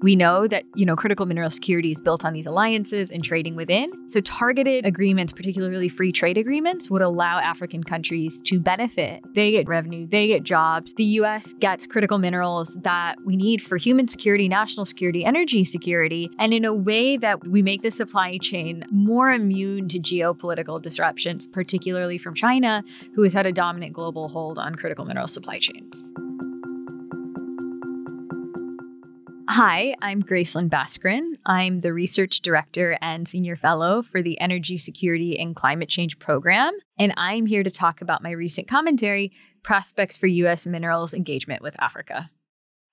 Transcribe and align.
We 0.00 0.14
know 0.14 0.46
that, 0.46 0.62
you 0.76 0.86
know, 0.86 0.94
critical 0.94 1.26
mineral 1.26 1.50
security 1.50 1.90
is 1.90 2.00
built 2.00 2.24
on 2.24 2.32
these 2.32 2.46
alliances 2.46 3.10
and 3.10 3.24
trading 3.24 3.56
within. 3.56 3.90
So 4.08 4.20
targeted 4.20 4.86
agreements, 4.86 5.32
particularly 5.32 5.88
free 5.88 6.12
trade 6.12 6.38
agreements, 6.38 6.88
would 6.88 7.02
allow 7.02 7.40
African 7.40 7.82
countries 7.82 8.40
to 8.42 8.60
benefit. 8.60 9.24
They 9.34 9.50
get 9.50 9.66
revenue, 9.66 10.06
they 10.06 10.28
get 10.28 10.44
jobs. 10.44 10.94
The 10.94 11.04
US 11.04 11.52
gets 11.54 11.86
critical 11.86 12.18
minerals 12.18 12.76
that 12.82 13.16
we 13.24 13.36
need 13.36 13.60
for 13.60 13.76
human 13.76 14.06
security, 14.06 14.48
national 14.48 14.86
security, 14.86 15.24
energy 15.24 15.64
security, 15.64 16.30
and 16.38 16.54
in 16.54 16.64
a 16.64 16.72
way 16.72 17.16
that 17.16 17.48
we 17.48 17.60
make 17.60 17.82
the 17.82 17.90
supply 17.90 18.38
chain 18.38 18.84
more 18.90 19.32
immune 19.32 19.88
to 19.88 19.98
geopolitical 19.98 20.80
disruptions, 20.80 21.48
particularly 21.48 22.18
from 22.18 22.34
China, 22.34 22.84
who 23.16 23.22
has 23.24 23.32
had 23.32 23.46
a 23.46 23.52
dominant 23.52 23.94
global 23.94 24.28
hold 24.28 24.60
on 24.60 24.76
critical 24.76 25.04
mineral 25.04 25.26
supply 25.26 25.58
chains. 25.58 26.04
Hi, 29.60 29.96
I'm 30.00 30.22
Gracelin 30.22 30.68
Baskaran. 30.68 31.32
I'm 31.44 31.80
the 31.80 31.92
Research 31.92 32.42
Director 32.42 32.96
and 33.02 33.26
Senior 33.26 33.56
Fellow 33.56 34.02
for 34.02 34.22
the 34.22 34.40
Energy 34.40 34.78
Security 34.78 35.36
and 35.36 35.56
Climate 35.56 35.88
Change 35.88 36.20
Program, 36.20 36.74
and 36.96 37.12
I'm 37.16 37.44
here 37.44 37.64
to 37.64 37.70
talk 37.72 38.00
about 38.00 38.22
my 38.22 38.30
recent 38.30 38.68
commentary 38.68 39.32
Prospects 39.64 40.16
for 40.16 40.28
U.S. 40.28 40.64
Minerals 40.64 41.12
Engagement 41.12 41.60
with 41.60 41.74
Africa. 41.82 42.30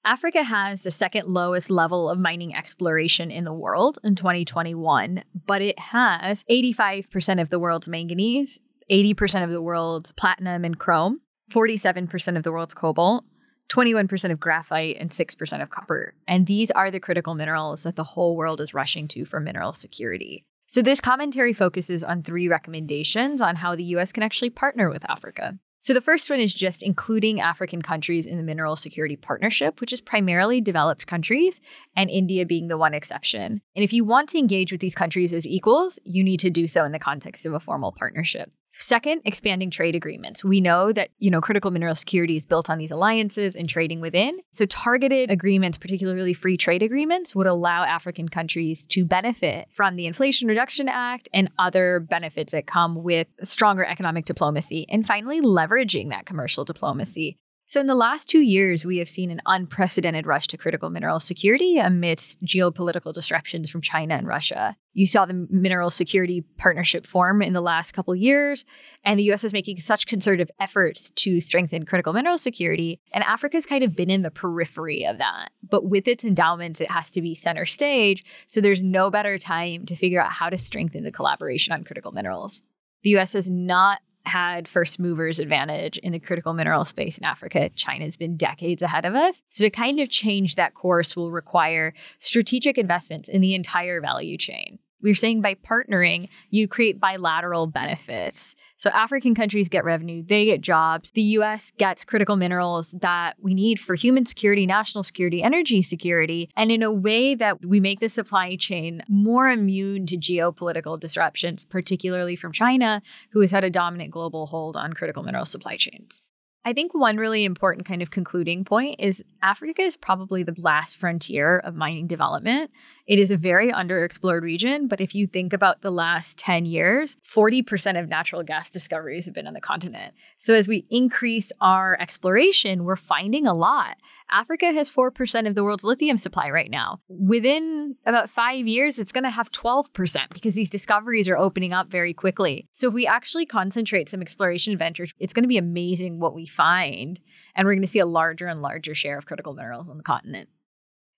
Africa 0.04 0.42
has 0.42 0.82
the 0.82 0.90
second 0.90 1.28
lowest 1.28 1.70
level 1.70 2.10
of 2.10 2.18
mining 2.18 2.56
exploration 2.56 3.30
in 3.30 3.44
the 3.44 3.54
world 3.54 4.00
in 4.04 4.16
2021, 4.16 5.24
but 5.46 5.62
it 5.62 5.78
has 5.78 6.44
85% 6.50 7.40
of 7.40 7.52
the 7.52 7.60
world's 7.60 7.88
manganese, 7.88 8.60
80% 8.90 9.44
of 9.44 9.52
the 9.52 9.62
world's 9.62 10.14
platinum 10.14 10.66
and 10.66 10.80
chrome, 10.80 11.22
47% 11.48 12.38
of 12.38 12.42
the 12.42 12.52
world's 12.52 12.74
cobalt, 12.74 13.24
21% 13.70 14.32
of 14.32 14.40
graphite, 14.40 14.98
and 15.00 15.10
6% 15.10 15.62
of 15.62 15.70
copper. 15.70 16.14
And 16.28 16.46
these 16.46 16.72
are 16.72 16.92
the 16.92 17.00
critical 17.00 17.36
minerals 17.36 17.84
that 17.84 17.96
the 17.96 18.04
whole 18.04 18.36
world 18.36 18.62
is 18.62 18.74
rushing 18.74 19.08
to 19.10 19.26
for 19.26 19.40
mineral 19.40 19.74
security. 19.74 20.46
So, 20.68 20.82
this 20.82 21.00
commentary 21.00 21.54
focuses 21.54 22.04
on 22.04 22.24
three 22.24 22.48
recommendations 22.48 23.40
on 23.40 23.56
how 23.56 23.76
the 23.76 23.84
US 23.96 24.12
can 24.12 24.24
actually 24.24 24.50
partner 24.50 24.90
with 24.90 25.10
Africa. 25.10 25.60
So, 25.82 25.94
the 25.94 26.02
first 26.02 26.32
one 26.32 26.40
is 26.40 26.56
just 26.56 26.82
including 26.82 27.40
African 27.40 27.84
countries 27.84 28.26
in 28.26 28.38
the 28.38 28.44
Mineral 28.44 28.76
Security 28.76 29.16
Partnership, 29.16 29.80
which 29.80 29.94
is 29.94 30.02
primarily 30.02 30.60
developed 30.60 31.06
countries, 31.06 31.62
and 31.96 32.10
India 32.10 32.48
being 32.48 32.68
the 32.68 32.78
one 32.80 32.96
exception. 32.96 33.62
And 33.76 33.84
if 33.84 33.94
you 33.94 34.04
want 34.04 34.30
to 34.30 34.40
engage 34.40 34.72
with 34.72 34.82
these 34.82 34.96
countries 34.96 35.32
as 35.32 35.46
equals, 35.46 36.00
you 36.04 36.24
need 36.24 36.40
to 36.40 36.50
do 36.50 36.68
so 36.68 36.84
in 36.84 36.92
the 36.92 36.98
context 36.98 37.46
of 37.46 37.54
a 37.54 37.60
formal 37.60 37.92
partnership. 37.92 38.52
Second, 38.78 39.22
expanding 39.24 39.70
trade 39.70 39.96
agreements. 39.96 40.44
We 40.44 40.60
know 40.60 40.92
that, 40.92 41.10
you 41.18 41.32
know, 41.32 41.40
critical 41.40 41.72
mineral 41.72 41.96
security 41.96 42.36
is 42.36 42.46
built 42.46 42.70
on 42.70 42.78
these 42.78 42.92
alliances 42.92 43.56
and 43.56 43.70
trading 43.70 44.02
within. 44.02 44.38
So 44.52 44.66
targeted 44.66 45.32
agreements, 45.32 45.78
particularly 45.78 46.34
free 46.34 46.58
trade 46.58 46.84
agreements, 46.84 47.34
would 47.34 47.48
allow 47.48 47.86
African 47.86 48.28
countries 48.28 48.86
to 48.88 49.06
benefit 49.06 49.70
from 49.72 49.96
the 49.96 50.08
Inflation 50.08 50.50
Reduction 50.50 50.90
Act 50.90 51.30
and 51.34 51.50
other 51.58 52.02
benefits 52.02 52.52
that 52.52 52.68
come 52.68 53.02
with 53.02 53.28
stronger 53.44 53.86
economic 53.86 54.26
diplomacy. 54.26 54.86
And 54.90 55.06
finally, 55.08 55.40
leveraging 55.40 56.10
that 56.10 56.26
commercial 56.26 56.66
diplomacy. 56.66 57.40
So, 57.68 57.80
in 57.80 57.88
the 57.88 57.96
last 57.96 58.30
two 58.30 58.42
years, 58.42 58.86
we 58.86 59.00
have 59.00 59.10
seen 59.10 59.32
an 59.32 59.42
unprecedented 59.48 60.28
rush 60.28 60.46
to 60.48 60.58
critical 60.58 60.92
mineral 60.92 61.20
security 61.20 61.78
amidst 61.78 62.40
geopolitical 62.44 63.12
disruptions 63.12 63.72
from 63.72 63.82
China 63.82 64.14
and 64.14 64.28
Russia. 64.28 64.78
You 64.94 65.08
saw 65.08 65.26
the 65.26 65.48
mineral 65.50 65.90
security 65.90 66.42
partnership 66.58 67.08
form 67.08 67.42
in 67.42 67.54
the 67.54 67.62
last 67.62 67.94
couple 67.94 68.16
years, 68.16 68.66
and 69.04 69.20
the 69.20 69.32
US 69.32 69.44
is 69.44 69.52
making 69.52 69.80
such 69.80 70.06
concerted 70.06 70.52
efforts 70.60 71.10
to 71.16 71.42
strengthen 71.42 71.86
critical 71.86 72.14
mineral 72.14 72.38
security. 72.38 73.02
And 73.12 73.24
Africa's 73.24 73.66
kind 73.66 73.84
of 73.84 73.96
been 73.96 74.12
in 74.12 74.22
the 74.22 74.32
periphery 74.32 75.04
of 75.04 75.18
that. 75.18 75.50
But 75.68 75.90
with 75.90 76.08
its 76.08 76.24
endowments, 76.24 76.82
it 76.82 76.92
has 76.92 77.10
to 77.12 77.22
be 77.22 77.34
center 77.34 77.66
stage. 77.66 78.24
So, 78.46 78.62
there's 78.62 78.84
no 78.84 79.10
better 79.10 79.40
time 79.40 79.88
to 79.88 79.96
figure 79.96 80.22
out 80.22 80.32
how 80.32 80.52
to 80.52 80.58
strengthen 80.60 81.04
the 81.04 81.12
collaboration 81.12 81.74
on 81.74 81.84
critical 81.84 82.12
minerals. 82.12 82.62
The 83.02 83.18
US 83.18 83.34
has 83.34 83.50
not 83.50 84.02
had 84.28 84.68
first 84.68 85.00
movers 85.00 85.40
advantage 85.40 85.98
in 86.00 86.12
the 86.12 86.20
critical 86.20 86.54
mineral 86.54 86.86
space 86.86 87.18
in 87.18 87.24
Africa. 87.24 87.70
China's 87.76 88.18
been 88.18 88.38
decades 88.38 88.82
ahead 88.82 89.06
of 89.06 89.16
us. 89.16 89.42
So 89.50 89.64
to 89.64 89.70
kind 89.70 90.00
of 90.00 90.10
change 90.10 90.56
that 90.56 90.74
course 90.74 91.16
will 91.16 91.32
require 91.32 91.94
strategic 92.20 92.78
investments 92.78 93.30
in 93.30 93.42
the 93.42 93.56
entire 93.56 94.02
value 94.02 94.38
chain. 94.38 94.80
We're 95.06 95.14
saying 95.14 95.42
by 95.42 95.54
partnering, 95.54 96.30
you 96.50 96.68
create 96.68 97.00
bilateral 97.00 97.68
benefits. 97.68 98.56
So 98.78 98.90
African 98.90 99.36
countries 99.36 99.70
get 99.70 99.86
revenue, 99.86 100.24
they 100.26 100.46
get 100.46 100.62
jobs. 100.62 101.12
The 101.12 101.22
US 101.22 101.72
gets 101.78 102.04
critical 102.04 102.36
minerals 102.36 102.90
that 103.02 103.36
we 103.40 103.54
need 103.54 103.80
for 103.80 103.94
human 103.94 104.26
security, 104.26 104.66
national 104.66 105.04
security, 105.04 105.44
energy 105.44 105.84
security, 105.84 106.50
and 106.58 106.72
in 106.72 106.82
a 106.82 106.92
way 106.92 107.36
that 107.36 107.64
we 107.64 107.80
make 107.80 108.00
the 108.00 108.10
supply 108.10 108.56
chain 108.56 109.04
more 109.08 109.48
immune 109.48 110.08
to 110.08 110.18
geopolitical 110.18 111.00
disruptions, 111.00 111.66
particularly 111.66 112.36
from 112.36 112.52
China, 112.52 113.04
who 113.30 113.42
has 113.42 113.52
had 113.52 113.64
a 113.64 113.70
dominant 113.70 114.10
global 114.10 114.48
hold 114.48 114.76
on 114.76 114.94
critical 114.94 115.22
mineral 115.22 115.46
supply 115.46 115.78
chains. 115.78 116.24
I 116.68 116.74
think 116.74 116.96
one 116.96 117.18
really 117.18 117.46
important 117.46 117.86
kind 117.86 118.02
of 118.02 118.10
concluding 118.10 118.66
point 118.66 118.96
is 118.98 119.24
Africa 119.44 119.84
is 119.84 119.96
probably 119.96 120.42
the 120.42 120.56
last 120.58 120.98
frontier 120.98 121.60
of 121.60 121.76
mining 121.76 122.08
development. 122.08 122.72
It 123.08 123.20
is 123.20 123.30
a 123.30 123.38
very 123.38 123.72
underexplored 123.72 124.42
region, 124.42 124.88
but 124.88 125.00
if 125.00 125.14
you 125.14 125.28
think 125.28 125.54
about 125.54 125.82
the 125.82 125.92
last 125.92 126.40
10 126.40 126.66
years, 126.66 127.18
40% 127.18 128.00
of 128.00 128.10
natural 128.10 128.42
gas 128.42 128.72
discoveries 128.72 129.26
have 129.26 129.36
been 129.36 129.46
on 129.46 129.54
the 129.54 129.62
continent. 129.62 130.16
So 130.40 130.56
as 130.56 130.68
we 130.68 130.88
increase 130.90 131.52
our 131.62 131.96
exploration, 132.00 132.84
we're 132.84 132.96
finding 132.96 133.46
a 133.46 133.54
lot. 133.54 133.98
Africa 134.32 134.72
has 134.74 134.90
4% 134.90 135.48
of 135.48 135.54
the 135.54 135.64
world's 135.64 135.84
lithium 135.84 136.18
supply 136.18 136.50
right 136.50 136.72
now. 136.72 137.00
Within 137.08 137.96
about 138.08 138.28
five 138.28 138.66
years, 138.66 138.98
it's 138.98 139.12
going 139.12 139.24
to 139.24 139.30
have 139.30 139.52
12% 139.52 140.34
because 140.34 140.56
these 140.56 140.72
discoveries 140.72 141.30
are 141.30 141.38
opening 141.38 141.74
up 141.74 141.92
very 141.92 142.14
quickly. 142.14 142.68
So 142.74 142.88
if 142.88 142.96
we 142.96 143.06
actually 143.06 143.46
concentrate 143.46 144.10
some 144.10 144.22
exploration 144.22 144.76
ventures, 144.80 145.14
it's 145.20 145.34
going 145.34 145.44
to 145.44 145.48
be 145.48 145.60
amazing 145.60 146.20
what 146.20 146.34
we 146.34 146.48
find. 146.48 147.22
And 147.56 147.68
we're 147.68 147.76
going 147.76 147.84
to 147.84 147.88
see 147.88 148.00
a 148.00 148.06
larger 148.08 148.48
and 148.48 148.64
larger 148.64 148.96
share 148.96 149.20
of 149.20 149.28
critical 149.28 149.54
minerals 149.54 149.90
on 149.90 149.98
the 149.98 150.04
continent. 150.04 150.50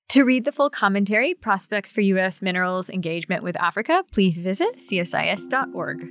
To 0.10 0.24
read 0.24 0.46
the 0.46 0.54
full 0.54 0.70
commentary, 0.70 1.34
Prospects 1.34 1.92
for 1.92 2.00
U.S. 2.00 2.42
Minerals 2.42 2.90
Engagement 2.90 3.44
with 3.44 3.58
Africa, 3.58 4.06
please 4.12 4.38
visit 4.38 4.78
csis.org. 4.78 6.10